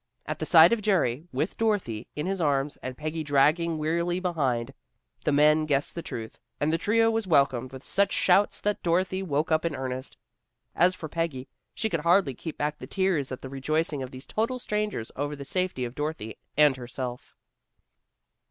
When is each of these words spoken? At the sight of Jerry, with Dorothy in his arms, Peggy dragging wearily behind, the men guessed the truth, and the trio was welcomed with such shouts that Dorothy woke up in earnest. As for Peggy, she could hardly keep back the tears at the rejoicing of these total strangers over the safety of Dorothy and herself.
At 0.25 0.39
the 0.39 0.47
sight 0.47 0.73
of 0.73 0.81
Jerry, 0.81 1.27
with 1.31 1.59
Dorothy 1.59 2.07
in 2.15 2.25
his 2.25 2.41
arms, 2.41 2.75
Peggy 2.97 3.23
dragging 3.23 3.77
wearily 3.77 4.19
behind, 4.19 4.73
the 5.25 5.31
men 5.31 5.67
guessed 5.67 5.93
the 5.93 6.01
truth, 6.01 6.39
and 6.59 6.73
the 6.73 6.79
trio 6.79 7.11
was 7.11 7.27
welcomed 7.27 7.71
with 7.71 7.83
such 7.83 8.11
shouts 8.11 8.59
that 8.61 8.81
Dorothy 8.81 9.21
woke 9.21 9.51
up 9.51 9.63
in 9.63 9.75
earnest. 9.75 10.17
As 10.75 10.95
for 10.95 11.07
Peggy, 11.07 11.47
she 11.75 11.87
could 11.87 11.99
hardly 11.99 12.33
keep 12.33 12.57
back 12.57 12.79
the 12.79 12.87
tears 12.87 13.31
at 13.31 13.43
the 13.43 13.49
rejoicing 13.49 14.01
of 14.01 14.09
these 14.09 14.25
total 14.25 14.57
strangers 14.57 15.11
over 15.15 15.35
the 15.35 15.45
safety 15.45 15.85
of 15.85 15.93
Dorothy 15.93 16.39
and 16.57 16.77
herself. 16.77 17.35